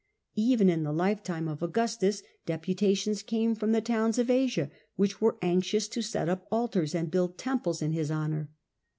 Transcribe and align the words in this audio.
Even 0.37 0.67
in 0.67 0.81
the 0.81 0.91
lifetime 0.91 1.47
of 1.47 1.61
Augustus 1.61 2.23
deputations 2.47 3.21
came 3.21 3.53
from 3.53 3.71
towns 3.83 4.17
of 4.17 4.31
Asia 4.31 4.71
which 4.95 5.21
were 5.21 5.37
anxious 5.43 5.87
to 5.89 6.01
set 6.01 6.27
up 6.27 6.47
altars 6.51 6.95
and 6.95 7.11
build 7.11 7.37
temples 7.37 7.83
in 7.83 7.91
his 7.91 8.09
honour. 8.09 8.49